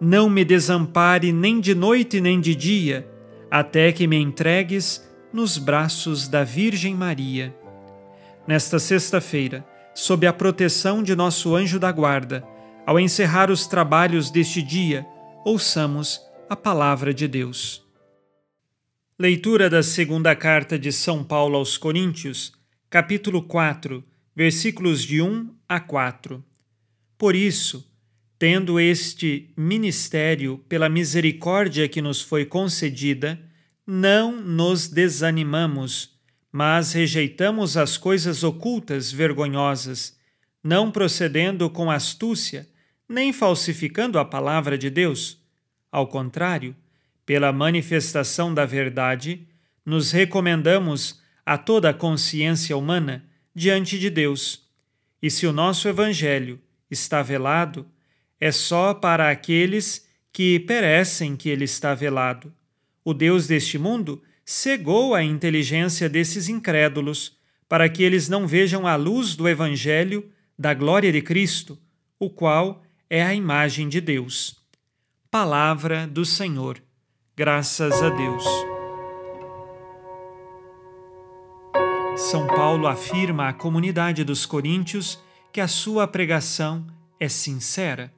não 0.00 0.30
me 0.30 0.44
desampare 0.44 1.30
nem 1.30 1.60
de 1.60 1.74
noite 1.74 2.20
nem 2.20 2.40
de 2.40 2.54
dia, 2.54 3.06
até 3.50 3.92
que 3.92 4.06
me 4.06 4.16
entregues 4.16 5.06
nos 5.32 5.58
braços 5.58 6.26
da 6.26 6.42
Virgem 6.42 6.94
Maria. 6.94 7.54
Nesta 8.46 8.78
sexta-feira, 8.78 9.64
sob 9.94 10.26
a 10.26 10.32
proteção 10.32 11.02
de 11.02 11.14
nosso 11.14 11.54
anjo 11.54 11.78
da 11.78 11.92
guarda, 11.92 12.42
ao 12.86 12.98
encerrar 12.98 13.50
os 13.50 13.66
trabalhos 13.66 14.30
deste 14.30 14.62
dia, 14.62 15.06
ouçamos 15.44 16.20
a 16.48 16.56
palavra 16.56 17.12
de 17.12 17.28
Deus. 17.28 17.84
Leitura 19.18 19.68
da 19.68 19.82
segunda 19.82 20.34
carta 20.34 20.78
de 20.78 20.90
São 20.90 21.22
Paulo 21.22 21.56
aos 21.56 21.76
Coríntios, 21.76 22.52
capítulo 22.88 23.42
4, 23.42 24.02
versículos 24.34 25.02
de 25.02 25.20
1 25.20 25.54
a 25.68 25.78
4. 25.78 26.42
Por 27.18 27.36
isso, 27.36 27.89
tendo 28.40 28.80
este 28.80 29.52
ministério 29.54 30.64
pela 30.66 30.88
misericórdia 30.88 31.86
que 31.86 32.00
nos 32.00 32.22
foi 32.22 32.46
concedida, 32.46 33.38
não 33.86 34.32
nos 34.40 34.88
desanimamos, 34.88 36.18
mas 36.50 36.94
rejeitamos 36.94 37.76
as 37.76 37.98
coisas 37.98 38.42
ocultas 38.42 39.12
vergonhosas, 39.12 40.18
não 40.64 40.90
procedendo 40.90 41.68
com 41.68 41.90
astúcia, 41.90 42.66
nem 43.06 43.30
falsificando 43.30 44.18
a 44.18 44.24
palavra 44.24 44.78
de 44.78 44.88
Deus. 44.88 45.38
Ao 45.92 46.06
contrário, 46.06 46.74
pela 47.26 47.52
manifestação 47.52 48.54
da 48.54 48.64
verdade, 48.64 49.46
nos 49.84 50.12
recomendamos 50.12 51.20
a 51.44 51.58
toda 51.58 51.90
a 51.90 51.94
consciência 51.94 52.74
humana 52.74 53.22
diante 53.54 53.98
de 53.98 54.08
Deus. 54.08 54.66
E 55.22 55.30
se 55.30 55.46
o 55.46 55.52
nosso 55.52 55.86
Evangelho 55.86 56.58
está 56.90 57.20
velado, 57.20 57.86
é 58.40 58.50
só 58.50 58.94
para 58.94 59.30
aqueles 59.30 60.08
que 60.32 60.60
perecem 60.60 61.36
que 61.36 61.48
ele 61.48 61.64
está 61.64 61.94
velado. 61.94 62.52
O 63.04 63.12
Deus 63.12 63.46
deste 63.46 63.78
mundo 63.78 64.22
cegou 64.44 65.14
a 65.14 65.22
inteligência 65.22 66.08
desses 66.08 66.48
incrédulos, 66.48 67.38
para 67.68 67.88
que 67.88 68.02
eles 68.02 68.28
não 68.28 68.46
vejam 68.46 68.86
a 68.86 68.96
luz 68.96 69.36
do 69.36 69.48
Evangelho 69.48 70.28
da 70.58 70.74
glória 70.74 71.12
de 71.12 71.22
Cristo, 71.22 71.78
o 72.18 72.28
qual 72.28 72.82
é 73.08 73.22
a 73.22 73.34
imagem 73.34 73.88
de 73.88 74.00
Deus. 74.00 74.56
Palavra 75.30 76.06
do 76.06 76.24
Senhor. 76.24 76.82
Graças 77.36 78.02
a 78.02 78.10
Deus. 78.10 78.44
São 82.16 82.46
Paulo 82.46 82.86
afirma 82.86 83.48
à 83.48 83.52
comunidade 83.52 84.24
dos 84.24 84.44
coríntios 84.44 85.18
que 85.52 85.60
a 85.60 85.68
sua 85.68 86.06
pregação 86.06 86.86
é 87.18 87.28
sincera. 87.28 88.12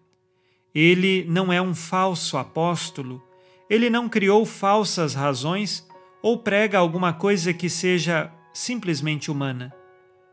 Ele 0.75 1.25
não 1.29 1.53
é 1.53 1.61
um 1.61 1.75
falso 1.75 2.37
apóstolo, 2.39 3.23
ele 3.69 3.91
não 3.91 4.09
criou 4.09 4.45
falsas 4.47 5.15
razões 5.15 5.87
ou 6.23 6.39
prega 6.39 6.79
alguma 6.79 7.13
coisa 7.13 7.53
que 7.53 7.69
seja 7.69 8.33
simplesmente 8.55 9.31
humana. 9.31 9.73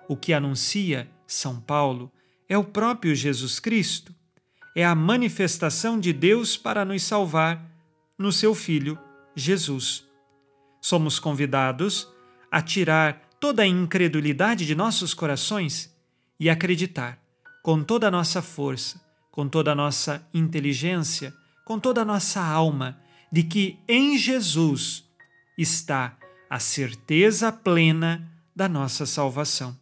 O 0.07 0.16
que 0.16 0.33
anuncia 0.33 1.09
São 1.27 1.59
Paulo 1.59 2.11
é 2.47 2.57
o 2.57 2.63
próprio 2.63 3.13
Jesus 3.13 3.59
Cristo, 3.59 4.13
é 4.75 4.85
a 4.85 4.95
manifestação 4.95 6.00
de 6.00 6.13
Deus 6.13 6.56
para 6.56 6.85
nos 6.85 7.03
salvar 7.03 7.66
no 8.17 8.31
seu 8.31 8.56
Filho, 8.56 8.97
Jesus. 9.35 10.06
Somos 10.81 11.19
convidados 11.19 12.07
a 12.51 12.61
tirar 12.61 13.21
toda 13.39 13.63
a 13.63 13.67
incredulidade 13.67 14.66
de 14.66 14.75
nossos 14.75 15.13
corações 15.13 15.94
e 16.39 16.50
acreditar 16.50 17.19
com 17.61 17.83
toda 17.83 18.07
a 18.07 18.11
nossa 18.11 18.41
força 18.41 19.09
com 19.39 19.47
toda 19.47 19.72
a 19.72 19.75
nossa 19.75 20.27
inteligência, 20.33 21.33
com 21.63 21.79
toda 21.79 22.01
a 22.01 22.05
nossa 22.05 22.41
alma, 22.41 23.00
de 23.31 23.41
que 23.41 23.79
em 23.88 24.17
Jesus 24.17 25.05
está 25.57 26.17
a 26.50 26.59
certeza 26.59 27.50
plena 27.50 28.29
da 28.53 28.67
nossa 28.67 29.05
salvação. 29.05 29.79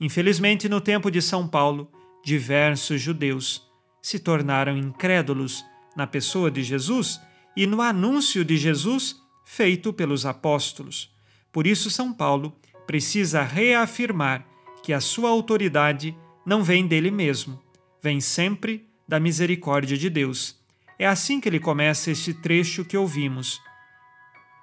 Infelizmente, 0.00 0.68
no 0.68 0.80
tempo 0.80 1.10
de 1.10 1.20
São 1.20 1.48
Paulo, 1.48 1.90
diversos 2.24 3.00
judeus 3.00 3.68
se 4.00 4.20
tornaram 4.20 4.78
incrédulos 4.78 5.64
na 5.96 6.06
pessoa 6.06 6.48
de 6.48 6.62
Jesus 6.62 7.20
e 7.56 7.66
no 7.66 7.82
anúncio 7.82 8.44
de 8.44 8.56
Jesus 8.56 9.16
feito 9.44 9.92
pelos 9.92 10.24
apóstolos. 10.24 11.12
Por 11.50 11.66
isso, 11.66 11.90
São 11.90 12.12
Paulo 12.12 12.56
precisa 12.86 13.42
reafirmar 13.42 14.46
que 14.84 14.92
a 14.92 15.00
sua 15.00 15.30
autoridade 15.30 16.16
não 16.46 16.62
vem 16.62 16.86
dele 16.86 17.10
mesmo, 17.10 17.63
vem 18.04 18.20
sempre 18.20 18.86
da 19.08 19.18
misericórdia 19.18 19.96
de 19.96 20.10
Deus. 20.10 20.62
É 20.98 21.06
assim 21.06 21.40
que 21.40 21.48
ele 21.48 21.58
começa 21.58 22.10
este 22.10 22.34
trecho 22.34 22.84
que 22.84 22.98
ouvimos. 22.98 23.58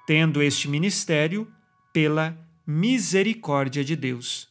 Tendo 0.05 0.43
este 0.43 0.67
ministério 0.67 1.51
pela 1.91 2.37
misericórdia 2.67 3.83
de 3.83 3.95
Deus. 3.95 4.47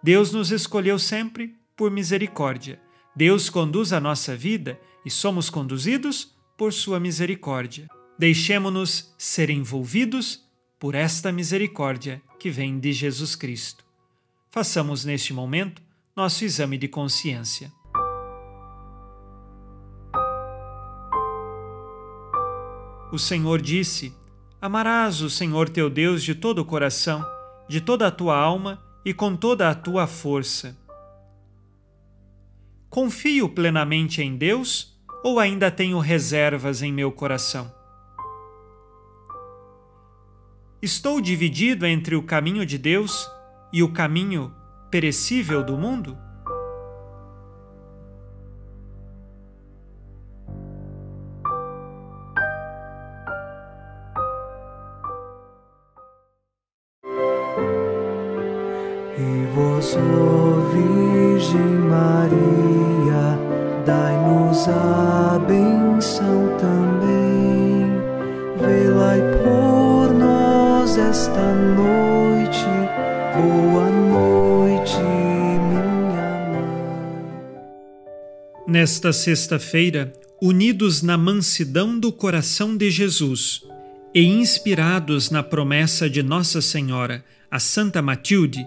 Deus 0.00 0.30
nos 0.32 0.52
escolheu 0.52 1.00
sempre 1.00 1.56
por 1.76 1.90
misericórdia. 1.90 2.80
Deus 3.14 3.50
conduz 3.50 3.92
a 3.92 3.98
nossa 3.98 4.36
vida 4.36 4.78
e 5.04 5.10
somos 5.10 5.50
conduzidos 5.50 6.32
por 6.56 6.72
sua 6.72 7.00
misericórdia. 7.00 7.88
Deixemo-nos 8.16 9.12
ser 9.18 9.50
envolvidos 9.50 10.44
por 10.78 10.94
esta 10.94 11.32
misericórdia 11.32 12.22
que 12.38 12.50
vem 12.50 12.78
de 12.78 12.92
Jesus 12.92 13.34
Cristo. 13.34 13.84
Façamos 14.48 15.04
neste 15.04 15.32
momento 15.32 15.82
nosso 16.14 16.44
exame 16.44 16.78
de 16.78 16.86
consciência. 16.86 17.76
O 23.10 23.18
Senhor 23.18 23.60
disse: 23.62 24.14
Amarás 24.60 25.22
o 25.22 25.30
Senhor 25.30 25.68
teu 25.68 25.88
Deus 25.88 26.22
de 26.22 26.34
todo 26.34 26.58
o 26.58 26.64
coração, 26.64 27.24
de 27.66 27.80
toda 27.80 28.06
a 28.06 28.10
tua 28.10 28.36
alma 28.36 28.82
e 29.04 29.14
com 29.14 29.34
toda 29.34 29.70
a 29.70 29.74
tua 29.74 30.06
força. 30.06 30.76
Confio 32.90 33.48
plenamente 33.48 34.20
em 34.20 34.36
Deus 34.36 34.98
ou 35.24 35.38
ainda 35.38 35.70
tenho 35.70 35.98
reservas 35.98 36.82
em 36.82 36.92
meu 36.92 37.10
coração? 37.10 37.72
Estou 40.82 41.20
dividido 41.20 41.86
entre 41.86 42.14
o 42.14 42.22
caminho 42.22 42.64
de 42.64 42.76
Deus 42.76 43.28
e 43.72 43.82
o 43.82 43.92
caminho 43.92 44.54
perecível 44.90 45.62
do 45.64 45.76
mundo? 45.76 46.16
Ó 59.96 60.60
Virgem 60.72 61.78
Maria, 61.88 63.38
dai-nos 63.84 64.68
a 64.68 65.38
benção 65.46 66.56
também. 66.58 67.28
Por 69.42 70.12
nós 70.14 70.96
esta 70.96 71.54
noite, 71.54 72.64
boa 73.34 73.90
noite, 73.90 74.96
minha 74.98 76.46
mãe. 76.50 77.52
Nesta 78.66 79.12
sexta-feira, 79.12 80.12
unidos 80.40 81.02
na 81.02 81.16
mansidão 81.16 81.98
do 81.98 82.12
coração 82.12 82.76
de 82.76 82.90
Jesus 82.90 83.62
e 84.14 84.24
inspirados 84.24 85.30
na 85.30 85.42
promessa 85.42 86.08
de 86.08 86.22
Nossa 86.22 86.60
Senhora, 86.60 87.24
a 87.50 87.58
Santa 87.58 88.02
Matilde, 88.02 88.66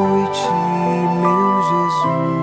ti, 0.31 0.49
meu 1.21 1.61
Jesus. 1.69 2.40